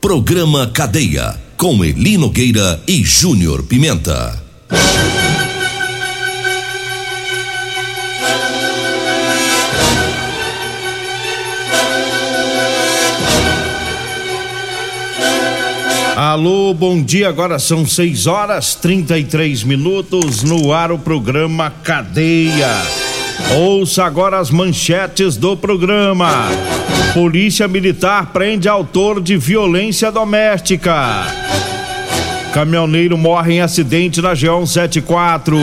[0.00, 1.34] Programa Cadeia.
[1.56, 4.40] Com Elino Nogueira e Júnior Pimenta.
[16.16, 17.28] Alô, bom dia.
[17.28, 23.17] Agora são 6 horas 33 minutos no ar o programa Cadeia.
[23.56, 26.48] Ouça agora as manchetes do programa.
[27.14, 31.26] Polícia Militar prende autor de violência doméstica.
[32.52, 35.54] Caminhoneiro morre em acidente na G174.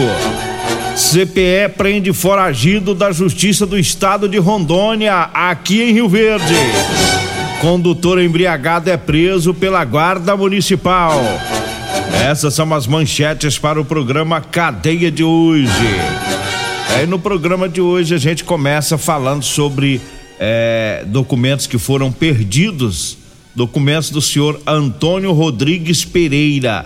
[0.95, 6.55] CPE prende foragido da Justiça do Estado de Rondônia, aqui em Rio Verde.
[7.59, 11.21] Condutor embriagado é preso pela Guarda Municipal.
[12.23, 15.69] Essas são as manchetes para o programa Cadeia de hoje.
[16.95, 19.99] Aí no programa de hoje a gente começa falando sobre
[20.39, 23.17] é, documentos que foram perdidos,
[23.53, 26.85] documentos do senhor Antônio Rodrigues Pereira.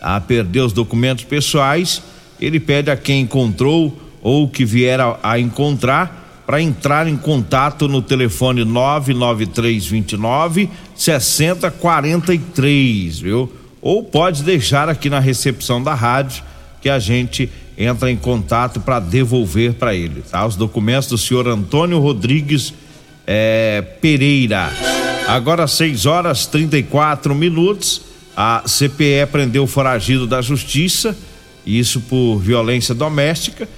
[0.00, 2.00] A perder os documentos pessoais,
[2.40, 7.88] ele pede a quem encontrou ou que vier a, a encontrar para entrar em contato
[7.88, 13.52] no telefone 99329 6043, viu?
[13.82, 16.44] Ou pode deixar aqui na recepção da rádio
[16.80, 20.44] que a gente entra em contato para devolver para ele, tá?
[20.44, 22.74] Os documentos do senhor Antônio Rodrigues
[23.26, 24.72] é, Pereira.
[25.28, 28.02] Agora 6 horas 34 minutos.
[28.36, 31.16] A CPE prendeu o foragido da justiça,
[31.66, 33.68] isso por violência doméstica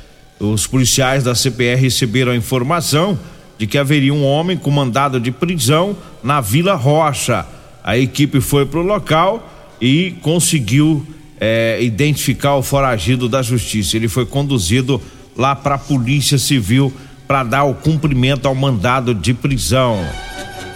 [0.41, 3.19] os policiais da CPR receberam a informação
[3.59, 7.47] de que haveria um homem com mandado de prisão na Vila Rocha.
[7.85, 11.07] A equipe foi para o local e conseguiu
[11.41, 13.97] é, identificar o foragido da justiça.
[13.97, 15.03] Ele foi conduzido
[15.37, 16.93] lá para a Polícia Civil
[17.27, 19.99] para dar o cumprimento ao mandado de prisão.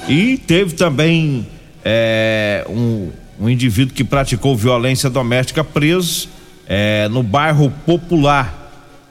[0.09, 1.47] E teve também
[1.85, 6.29] é, um, um, indivíduo que praticou violência doméstica preso
[6.67, 8.65] é, no bairro Popular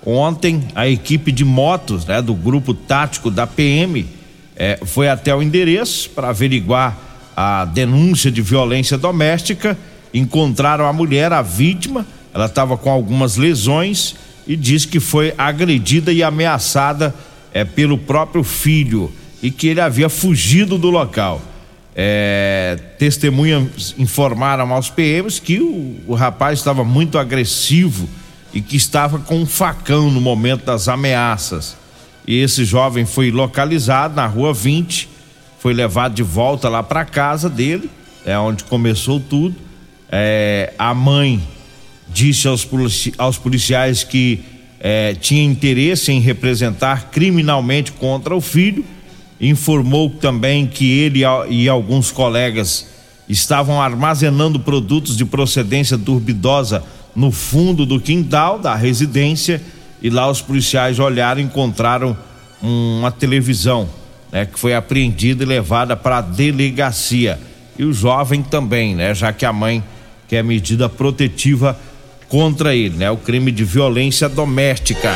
[0.05, 4.05] Ontem, a equipe de motos né, do grupo tático da PM
[4.55, 6.97] eh, foi até o endereço para averiguar
[7.35, 9.77] a denúncia de violência doméstica.
[10.13, 14.15] Encontraram a mulher, a vítima, ela estava com algumas lesões
[14.45, 17.13] e disse que foi agredida e ameaçada
[17.53, 21.41] eh, pelo próprio filho e que ele havia fugido do local.
[21.95, 28.09] É, testemunhas informaram aos PMs que o, o rapaz estava muito agressivo
[28.53, 31.75] e que estava com um facão no momento das ameaças.
[32.25, 35.09] E esse jovem foi localizado na rua 20,
[35.59, 37.89] foi levado de volta lá para casa dele,
[38.25, 39.55] é onde começou tudo.
[40.15, 41.41] É, a mãe
[42.07, 44.41] disse aos, polici aos policiais que
[44.79, 48.85] é, tinha interesse em representar criminalmente contra o filho,
[49.41, 52.87] informou também que ele e alguns colegas
[53.27, 56.83] estavam armazenando produtos de procedência duvidosa
[57.15, 59.59] no fundo do quintal da residência
[59.99, 62.15] e lá os policiais olharam e encontraram
[62.61, 63.89] uma televisão,
[64.31, 67.39] né, que foi apreendida e levada para a delegacia.
[67.79, 69.83] E o jovem também, né, já que a mãe
[70.33, 71.79] quer medida protetiva
[72.27, 75.13] contra ele, né, o crime de violência doméstica.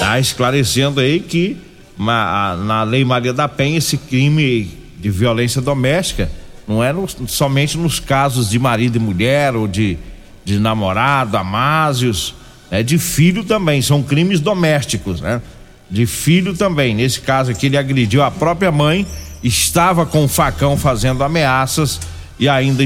[0.00, 1.56] Tá esclarecendo aí que
[1.96, 4.68] na, na Lei Maria da Penha esse crime
[4.98, 6.28] de violência doméstica
[6.66, 9.96] não é no, somente nos casos de marido e mulher ou de
[10.44, 12.34] de namorado, amásios,
[12.70, 12.82] né?
[12.82, 15.42] de filho também, são crimes domésticos, né?
[15.90, 16.94] De filho também.
[16.94, 19.06] Nesse caso aqui, ele agrediu a própria mãe,
[19.44, 22.00] estava com o facão fazendo ameaças
[22.38, 22.82] e ainda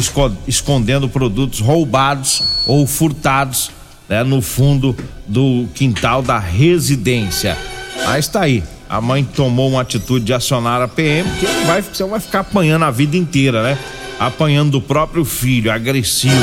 [0.46, 3.70] escondendo produtos roubados ou furtados
[4.08, 4.22] né?
[4.22, 4.96] no fundo
[5.26, 7.56] do quintal da residência.
[8.04, 8.62] Mas está aí.
[8.88, 12.84] A mãe tomou uma atitude de acionar a PM, que vai, você vai ficar apanhando
[12.84, 13.78] a vida inteira, né?
[14.20, 16.34] Apanhando do próprio filho, agressivo.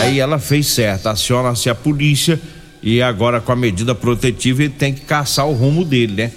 [0.00, 2.40] Aí ela fez certo, aciona-se a polícia
[2.82, 6.32] e agora com a medida protetiva ele tem que caçar o rumo dele, né?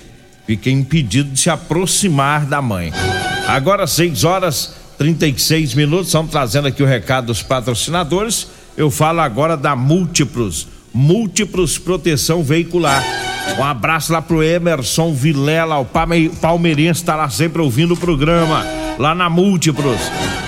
[0.50, 2.92] fica impedido de se aproximar da mãe.
[3.48, 8.48] Agora 6 horas 36 minutos, estamos trazendo aqui o recado dos patrocinadores.
[8.75, 13.01] Eu falo agora da Múltiplos, Múltiplos Proteção Veicular.
[13.57, 18.66] Um abraço lá pro Emerson Vilela, o palmeirense está lá sempre ouvindo o programa,
[18.98, 20.01] lá na Múltiplos.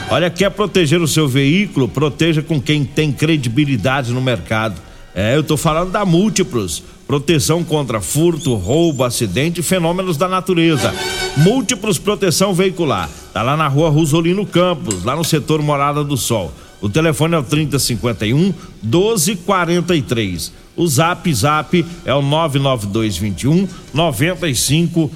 [0.10, 1.88] Olha, quer proteger o seu veículo?
[1.88, 4.76] Proteja com quem tem credibilidade no mercado.
[5.16, 6.84] É, eu tô falando da Múltiplos.
[7.12, 10.96] Proteção contra furto, roubo, acidente e fenômenos da natureza.
[11.36, 13.10] Múltiplos Proteção Veicular.
[13.34, 16.54] Tá lá na rua Rosolino Campos, lá no setor Morada do Sol.
[16.80, 20.54] O telefone é o 3051 1243.
[20.78, 25.12] O zap zap é o 99221 9500.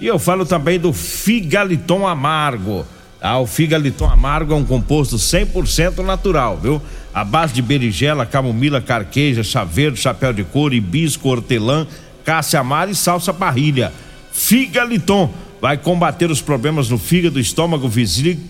[0.00, 2.86] E eu falo também do Figaliton Amargo.
[3.22, 6.80] Ah, o Figaliton Amargo é um composto 100% natural, viu?
[7.12, 11.86] A base de berigela, camomila, carqueja, chá verde, chapéu de couro, hibisco, hortelã,
[12.24, 13.92] cássia amara e salsa parrilha.
[14.32, 15.30] Figaliton
[15.60, 17.90] vai combater os problemas no fígado, estômago,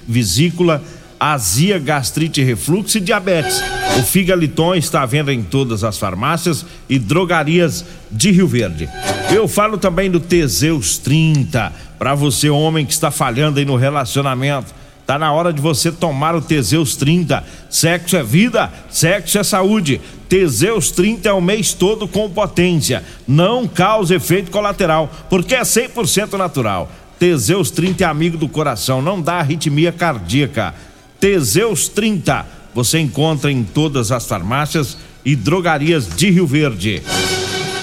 [0.07, 0.83] vesícula,
[1.21, 3.63] azia, gastrite, refluxo e diabetes.
[3.99, 8.89] O Figaliton está à venda em todas as farmácias e drogarias de Rio Verde.
[9.31, 14.81] Eu falo também do Teseus 30, para você homem que está falhando aí no relacionamento.
[15.07, 17.45] Tá na hora de você tomar o Teseus 30.
[17.69, 20.01] Sexo é vida, sexo é saúde.
[20.29, 23.05] Teseus 30 é o mês todo com potência.
[23.27, 26.91] Não causa efeito colateral, porque é 100% natural.
[27.19, 30.75] Teseus 30 é amigo do coração, não dá arritmia cardíaca.
[31.21, 32.47] Teseus 30.
[32.75, 37.03] Você encontra em todas as farmácias e drogarias de Rio Verde.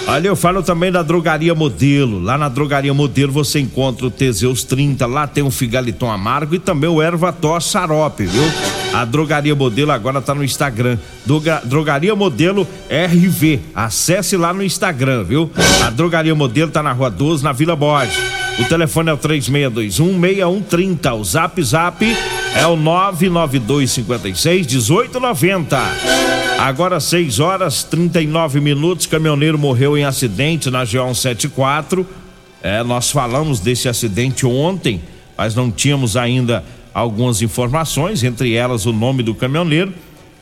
[0.07, 2.21] Olha, eu falo também da Drogaria Modelo.
[2.21, 6.59] Lá na Drogaria Modelo você encontra o Teseus 30, lá tem o Figaliton Amargo e
[6.59, 8.43] também o Ervató Xarope, viu?
[8.93, 10.97] A Drogaria Modelo agora tá no Instagram.
[11.25, 13.59] Droga, Drogaria Modelo RV.
[13.75, 15.51] Acesse lá no Instagram, viu?
[15.85, 18.17] A Drogaria Modelo tá na Rua 12, na Vila Borges.
[18.59, 21.13] O telefone é o 3621 6130.
[21.13, 22.17] O Zap Zap
[22.57, 25.77] é o 99256 1890.
[26.57, 32.03] Agora 6 horas 39 minutos, caminhoneiro morreu em acidente na GO 174.
[32.63, 34.99] É, nós falamos desse acidente ontem,
[35.37, 39.93] mas não tínhamos ainda algumas informações, entre elas o nome do caminhoneiro.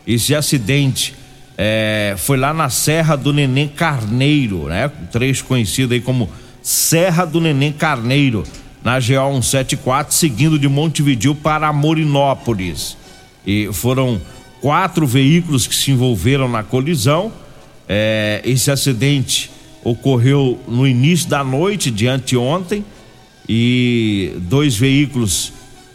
[0.07, 1.13] Esse acidente
[1.57, 4.89] é, foi lá na Serra do Neném Carneiro, né?
[5.03, 6.29] Um trecho conhecido aí como
[6.61, 8.43] Serra do Neném Carneiro
[8.85, 12.95] na GO 174, seguindo de Montevidil para Morinópolis.
[13.45, 14.21] E foram
[14.61, 17.33] quatro veículos que se envolveram na colisão.
[17.89, 19.49] É, esse acidente
[19.83, 22.85] ocorreu no início da noite de anteontem
[23.49, 25.51] e dois veículos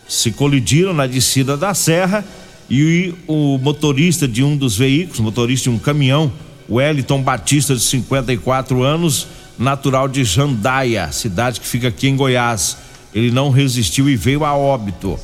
[0.09, 2.25] se colidiram na descida da serra
[2.69, 6.33] e o motorista de um dos veículos, motorista de um caminhão,
[6.69, 9.29] Wellington Batista, de 54 anos,
[9.61, 12.79] natural de Jandaia, cidade que fica aqui em Goiás.
[13.15, 15.21] Ele não resistiu e veio a óbito.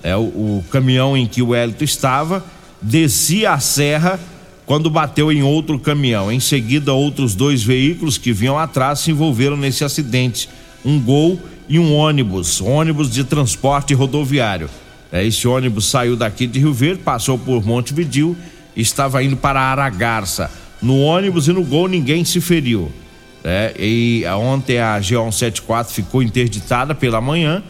[0.00, 2.44] É o, o caminhão em que o Hélito estava
[2.80, 4.18] descia a serra
[4.64, 6.30] quando bateu em outro caminhão.
[6.30, 10.48] Em seguida, outros dois veículos que vinham atrás se envolveram nesse acidente:
[10.84, 11.38] um Gol
[11.68, 14.70] e um ônibus, ônibus de transporte rodoviário.
[15.10, 18.36] É, esse ônibus saiu daqui de Rio Verde, passou por Montevidil,
[18.76, 20.48] estava indo para Aragarça.
[20.80, 22.92] No ônibus e no Gol ninguém se feriu.
[23.42, 27.62] É, e ontem a G174 ficou interditada pela manhã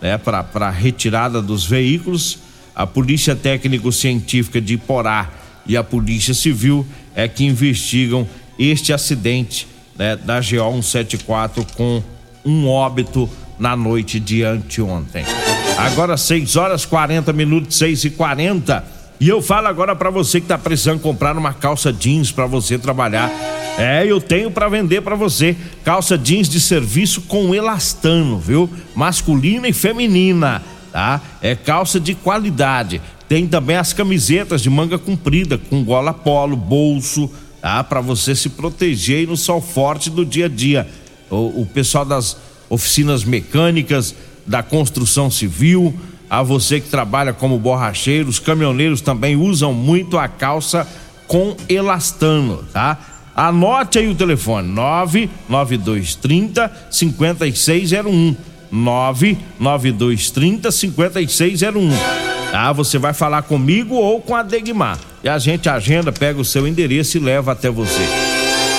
[0.00, 2.38] né, para retirada dos veículos.
[2.74, 5.30] A Polícia Técnico-Científica de Porá
[5.66, 8.26] e a Polícia Civil é que investigam
[8.58, 12.02] este acidente né, da GO 174 com
[12.44, 15.24] um óbito na noite de anteontem.
[15.76, 20.46] Agora 6 horas 40 minutos, 6 e 40 e eu falo agora para você que
[20.46, 23.30] tá precisando comprar uma calça jeans para você trabalhar.
[23.78, 28.68] É, eu tenho para vender para você calça jeans de serviço com elastano, viu?
[28.92, 31.20] Masculina e feminina, tá?
[31.40, 33.00] É calça de qualidade.
[33.28, 37.30] Tem também as camisetas de manga comprida com gola polo, bolso,
[37.62, 37.84] tá?
[37.84, 40.88] Para você se proteger no sol forte do dia a dia.
[41.30, 42.36] O, o pessoal das
[42.68, 44.12] oficinas mecânicas,
[44.44, 45.94] da construção civil,
[46.28, 50.84] a você que trabalha como borracheiro, os caminhoneiros também usam muito a calça
[51.28, 53.17] com elastano, tá?
[53.38, 58.34] Anote aí o telefone: 99230 5601.
[58.68, 61.90] 99230 5601.
[62.50, 62.72] Tá?
[62.72, 64.98] Você vai falar comigo ou com a Degmar.
[65.22, 68.02] E a gente agenda, pega o seu endereço e leva até você.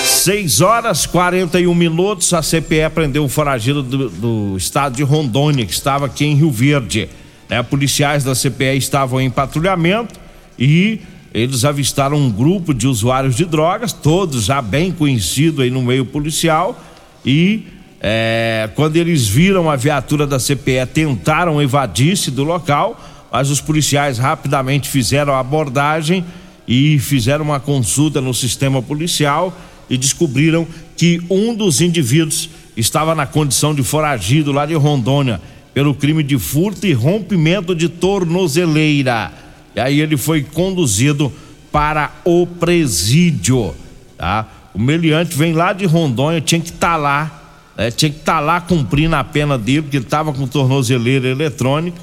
[0.03, 2.33] 6 horas 41 minutos.
[2.33, 6.51] A CPE prendeu um foragido do, do estado de Rondônia, que estava aqui em Rio
[6.51, 7.07] Verde.
[7.47, 7.63] Né?
[7.63, 10.19] Policiais da CPE estavam em patrulhamento
[10.57, 10.99] e
[11.33, 16.05] eles avistaram um grupo de usuários de drogas, todos já bem conhecidos aí no meio
[16.05, 16.79] policial,
[17.25, 17.63] e
[18.01, 22.98] É, quando eles viram a viatura da CPE, tentaram evadir-se do local,
[23.29, 26.24] mas os policiais rapidamente fizeram a abordagem
[26.65, 29.53] e fizeram uma consulta no sistema policial
[29.89, 35.41] e descobriram que um dos indivíduos estava na condição de foragido lá de Rondônia
[35.74, 39.29] pelo crime de furto e rompimento de tornozeleira.
[39.75, 41.31] E aí ele foi conduzido
[41.71, 43.75] para o presídio,
[44.17, 44.47] tá?
[44.73, 47.41] O meliante vem lá de Rondônia, tinha que estar tá lá,
[47.77, 47.91] né?
[47.91, 51.99] tinha que estar tá lá cumprindo a pena dele, porque ele estava com tornozeleira eletrônica,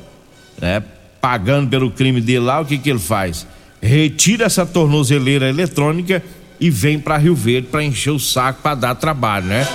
[0.61, 0.82] né?
[1.20, 3.46] Pagando pelo crime dele lá, o que que ele faz?
[3.80, 6.23] Retira essa tornozeleira eletrônica
[6.61, 9.66] e vem para Rio Verde para encher o saco para dar trabalho, né?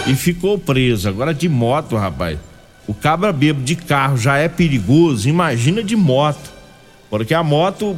[0.07, 1.07] E ficou preso.
[1.07, 2.39] Agora de moto, rapaz.
[2.87, 6.51] O cabra bebo de carro já é perigoso, imagina de moto.
[7.11, 7.95] Porque a moto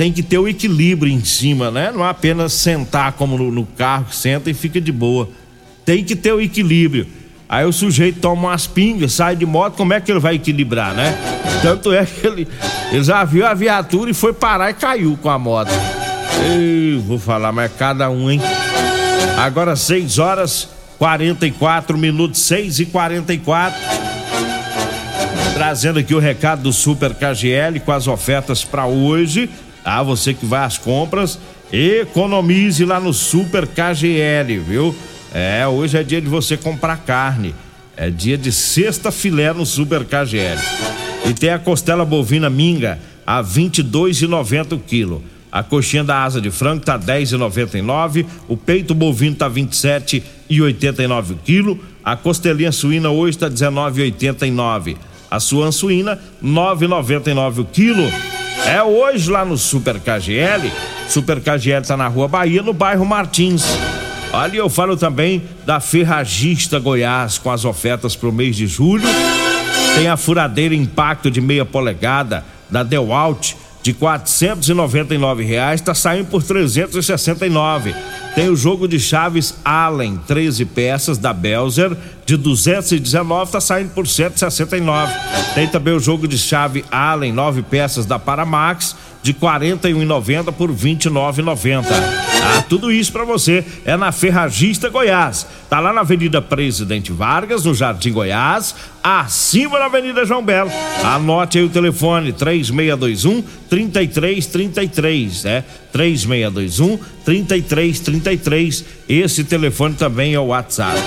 [0.00, 1.92] tem que ter o equilíbrio em cima, né?
[1.92, 5.28] Não é apenas sentar como no, no carro, senta e fica de boa.
[5.84, 7.06] Tem que ter o equilíbrio.
[7.46, 10.94] Aí o sujeito toma umas pingas, sai de moto, como é que ele vai equilibrar,
[10.94, 11.14] né?
[11.60, 12.48] Tanto é que ele,
[12.90, 15.70] ele já viu a viatura e foi parar e caiu com a moto.
[16.48, 18.40] Eu vou falar, mas cada um, hein?
[19.36, 20.66] Agora 6 horas
[20.96, 23.78] 44 minutos, 6 e 44
[25.52, 29.50] Trazendo aqui o recado do Super KGL com as ofertas para hoje.
[29.84, 31.38] Ah, você que vai às compras,
[31.72, 34.94] economize lá no Super KGL, viu?
[35.32, 37.54] É, hoje é dia de você comprar carne.
[37.96, 40.60] É dia de sexta filé no Super KGL.
[41.28, 45.22] E tem a costela bovina minga a 22,90 o quilo.
[45.52, 51.78] A coxinha da asa de frango tá 10,99, o peito bovino tá 27,89 o quilo,
[52.04, 54.96] a costelinha suína hoje tá 19,89.
[55.30, 58.10] A suan suína 9,99 o quilo.
[58.66, 60.70] É hoje lá no Super KGL.
[61.08, 63.64] Super KGL tá na Rua Bahia, no bairro Martins.
[64.32, 69.08] Ali eu falo também da Ferragista Goiás com as ofertas para o mês de julho.
[69.96, 73.54] Tem a furadeira impacto de meia polegada da Dewalt
[73.90, 77.92] de quatrocentos e noventa e nove reais, tá saindo por trezentos e sessenta e nove.
[78.36, 84.06] Tem o jogo de chaves Allen, 13 peças da Belzer de 219, tá saindo por
[84.06, 85.12] 169.
[85.54, 91.84] Tem também o jogo de chave Allen, 9 peças da Paramax de 41,90 por 29,90.
[92.42, 95.46] Ah, tudo isso para você é na Ferragista Goiás.
[95.68, 98.74] Tá lá na Avenida Presidente Vargas, no Jardim Goiás,
[99.04, 100.70] acima da Avenida João Belo.
[101.04, 108.84] Anote aí o telefone 3621 3333, é 3621 3333.
[109.08, 110.98] Esse telefone também é o WhatsApp.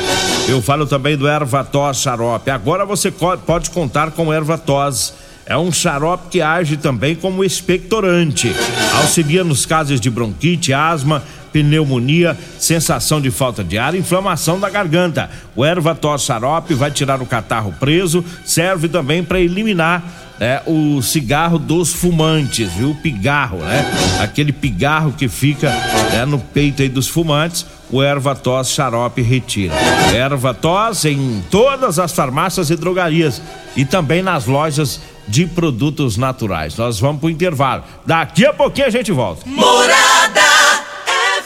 [0.48, 2.52] Eu falo também do Ervatos Xarope.
[2.52, 5.14] Agora você pode contar com Ervatos
[5.46, 8.54] é um xarope que age também como expectorante.
[9.02, 15.30] Auxilia nos casos de bronquite, asma, pneumonia, sensação de falta de ar, inflamação da garganta.
[15.56, 20.04] O erva tos xarope vai tirar o catarro preso, serve também para eliminar
[20.40, 22.92] né, o cigarro dos fumantes, viu?
[22.92, 23.86] O pigarro, né?
[24.20, 25.70] Aquele pigarro que fica
[26.12, 29.76] né, no peito aí dos fumantes, o erva tos xarope retira.
[30.14, 33.42] Erva tos em todas as farmácias e drogarias
[33.76, 36.76] e também nas lojas de produtos naturais.
[36.78, 37.84] Nós vamos pro intervalo.
[38.06, 39.44] Daqui a pouquinho a gente volta.
[39.48, 40.42] Morada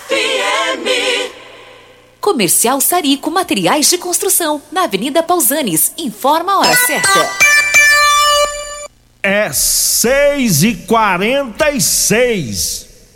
[0.07, 1.31] FM.
[2.19, 5.93] Comercial Sarico Materiais de Construção, na Avenida Pausanes.
[5.97, 7.29] Informa a hora certa.
[9.23, 12.86] É seis e quarenta e seis.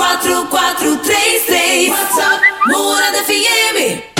[0.00, 4.10] 4433 WhatsApp Morada FM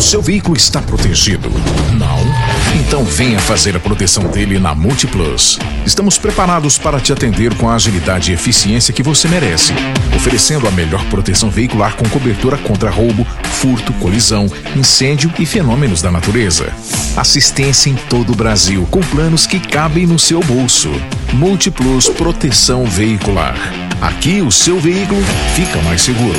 [0.00, 1.50] o seu veículo está protegido?
[1.98, 2.80] Não?
[2.80, 5.58] Então venha fazer a proteção dele na Multiplus.
[5.84, 9.74] Estamos preparados para te atender com a agilidade e eficiência que você merece,
[10.16, 16.10] oferecendo a melhor proteção veicular com cobertura contra roubo, furto, colisão, incêndio e fenômenos da
[16.10, 16.72] natureza.
[17.14, 20.90] Assistência em todo o Brasil, com planos que cabem no seu bolso.
[21.32, 23.54] Multiplus Proteção Veicular.
[24.00, 25.22] Aqui o seu veículo
[25.54, 26.38] fica mais seguro.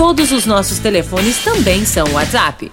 [0.00, 2.72] Todos os nossos telefones também são WhatsApp.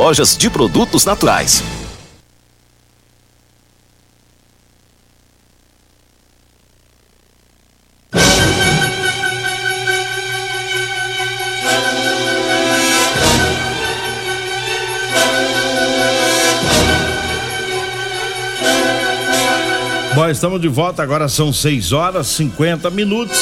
[0.00, 1.62] lojas de produtos naturais.
[20.14, 23.38] Bom, estamos de volta, agora são 6 horas 50 minutos,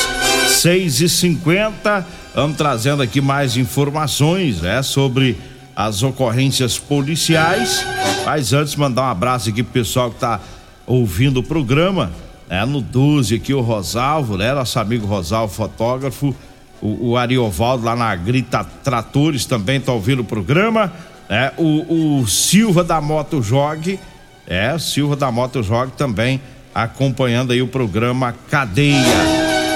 [0.48, 5.36] 6 e 50 Vamos trazendo aqui mais informações né, sobre
[5.78, 7.86] as ocorrências policiais.
[8.26, 10.40] Mas antes, mandar um abraço aqui pro pessoal que tá
[10.84, 12.10] ouvindo o programa,
[12.48, 12.64] né?
[12.64, 14.52] No 12 aqui, o Rosalvo, né?
[14.52, 16.34] Nosso amigo Rosalvo, fotógrafo.
[16.82, 20.92] O, o Ariovaldo lá na Grita Tratores também tá ouvindo o programa.
[21.28, 21.52] Né?
[21.56, 24.00] O, o Silva da Moto Jog,
[24.48, 26.40] é, Silva da Moto Jog também
[26.74, 28.98] acompanhando aí o programa Cadeia.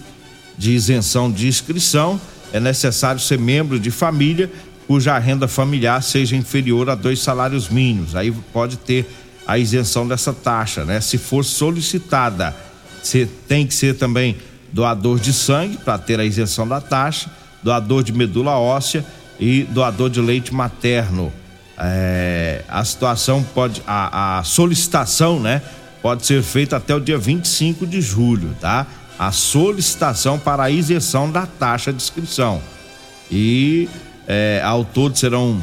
[0.56, 2.20] de isenção de inscrição.
[2.57, 4.51] É necessário ser membro de família
[4.87, 8.14] cuja renda familiar seja inferior a dois salários mínimos.
[8.14, 9.07] Aí pode ter
[9.47, 11.01] a isenção dessa taxa, né?
[11.01, 12.55] Se for solicitada,
[13.03, 14.37] você tem que ser também
[14.73, 17.31] doador de sangue para ter a isenção da taxa,
[17.62, 19.05] doador de medula óssea
[19.38, 21.33] e doador de leite materno.
[21.79, 25.62] É, a situação pode, a, a, solicitação, né,
[26.01, 28.87] pode ser feita até o dia 25 de julho, tá?
[29.18, 32.61] A solicitação para a isenção da taxa de inscrição.
[33.31, 33.88] E
[34.26, 35.61] é, ao todo serão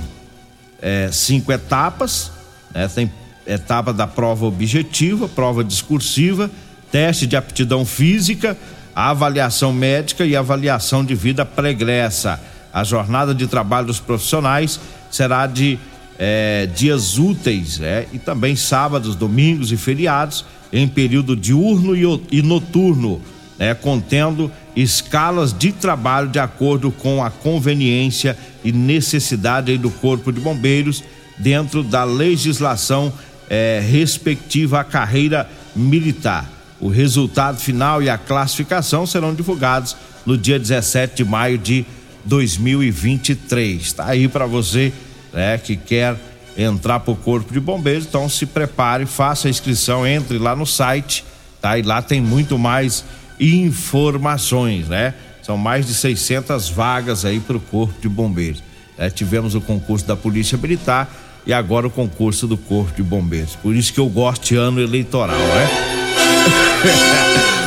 [0.81, 2.31] é, cinco etapas,
[2.73, 2.87] né?
[2.87, 3.11] Tem
[3.45, 6.49] etapa da prova objetiva, prova discursiva,
[6.91, 8.57] teste de aptidão física,
[8.95, 12.39] avaliação médica e avaliação de vida pregressa.
[12.71, 14.79] A jornada de trabalho dos profissionais
[15.11, 15.77] será de
[16.17, 22.41] é, dias úteis é, e também sábados, domingos e feriados em período diurno e, e
[22.41, 23.21] noturno,
[23.57, 30.39] né, contendo escalas de trabalho de acordo com a conveniência e necessidade do Corpo de
[30.39, 31.03] Bombeiros
[31.37, 33.13] dentro da legislação
[33.49, 36.49] é, respectiva à carreira militar.
[36.79, 41.85] O resultado final e a classificação serão divulgados no dia 17 de maio de
[42.25, 43.81] 2023.
[43.81, 44.91] Está aí para você
[45.31, 46.15] né, que quer
[46.57, 50.65] entrar para o Corpo de Bombeiros, então se prepare, faça a inscrição, entre lá no
[50.65, 51.25] site,
[51.59, 51.77] tá?
[51.77, 53.03] E lá tem muito mais
[53.43, 55.13] informações, né?
[55.41, 58.63] São mais de 600 vagas aí para o Corpo de Bombeiros.
[58.97, 61.11] É, tivemos o concurso da Polícia Militar
[61.45, 63.55] e agora o concurso do Corpo de Bombeiros.
[63.55, 65.69] Por isso que eu gosto de ano eleitoral, né?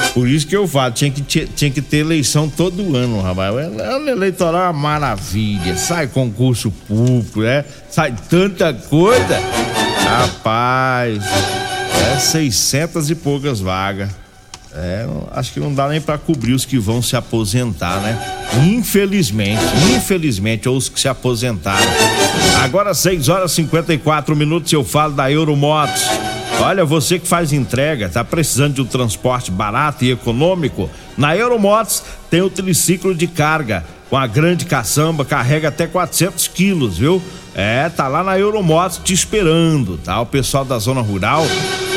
[0.14, 3.54] Por isso que eu falo, tinha que, tinha que ter eleição todo ano, rapaz.
[3.54, 5.76] Ano eleitoral é uma maravilha.
[5.76, 7.66] Sai concurso público, né?
[7.90, 9.38] Sai tanta coisa.
[10.02, 11.22] Rapaz,
[12.14, 14.08] é 600 e poucas vagas.
[14.78, 18.46] É, acho que não dá nem para cobrir os que vão se aposentar, né?
[18.62, 19.62] Infelizmente,
[19.96, 21.86] infelizmente, ou os que se aposentaram.
[22.62, 26.02] Agora 6 horas e 54 minutos eu falo da Euromotos.
[26.60, 30.90] Olha, você que faz entrega, tá precisando de um transporte barato e econômico?
[31.16, 33.82] Na Euromotos tem o triciclo de carga.
[34.10, 37.20] Com a grande caçamba, carrega até 400 quilos, viu?
[37.54, 40.20] É, tá lá na Euromotos te esperando, tá?
[40.20, 41.44] O pessoal da zona rural,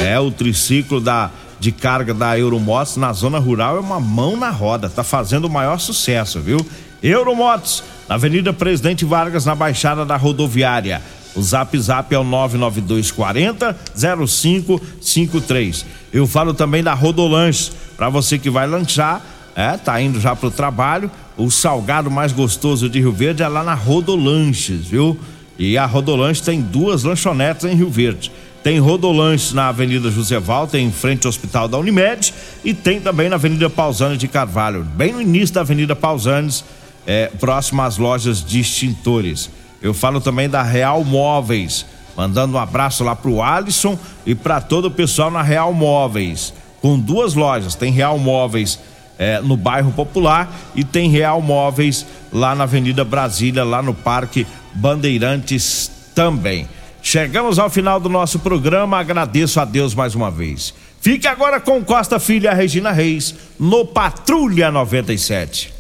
[0.02, 4.50] é o triciclo da de carga da Euromotos na zona rural é uma mão na
[4.50, 6.66] roda, tá fazendo o maior sucesso, viu?
[7.02, 11.02] Euromotos, na Avenida Presidente Vargas, na Baixada da Rodoviária.
[11.36, 15.86] O zap zap é o 99240 0553.
[16.12, 19.22] Eu falo também da Rodolanche, para você que vai lanchar,
[19.56, 23.64] é, tá indo já pro trabalho, o salgado mais gostoso de Rio Verde é lá
[23.64, 25.18] na Rodolanches, viu?
[25.58, 28.32] E a Rodolanche tem duas lanchonetes em Rio Verde.
[28.64, 33.30] Tem Rodolanches na Avenida José Walter, em frente ao Hospital da Unimed, e tem também
[33.30, 36.66] na Avenida Pausanes de Carvalho, bem no início da Avenida Pausanes,
[37.08, 39.50] é, próximo às lojas de extintores.
[39.82, 41.86] Eu falo também da Real Móveis,
[42.18, 47.00] mandando um abraço lá pro Alisson e para todo o pessoal na Real Móveis, com
[47.00, 48.78] duas lojas, tem Real Móveis
[49.18, 54.46] é, no bairro Popular e tem Real Móveis lá na Avenida Brasília, lá no Parque
[54.74, 56.68] Bandeirantes também.
[57.02, 60.74] Chegamos ao final do nosso programa, agradeço a Deus mais uma vez.
[61.02, 65.74] Fique agora com Costa Filha Regina Reis, no Patrulha 97.